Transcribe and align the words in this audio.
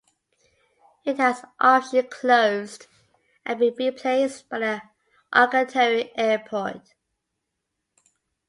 It 1.05 1.17
has 1.19 1.43
officially 1.59 2.01
closed 2.01 2.87
and 3.45 3.59
been 3.59 3.75
replaced 3.77 4.49
by 4.49 4.57
the 4.57 4.81
Alcantari 5.31 6.09
Airport. 6.15 6.95